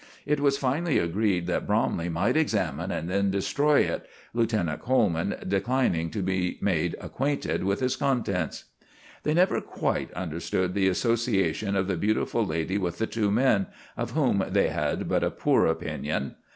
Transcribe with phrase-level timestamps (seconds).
[0.25, 6.09] It was finally agreed that Bromley might examine and then destroy it, Lieutenant Coleman declining
[6.09, 8.63] to be made acquainted with its contents.
[9.21, 14.13] They never quite understood the association of the beautiful lady with the two men, of
[14.13, 16.33] whom they had but a poor opinion.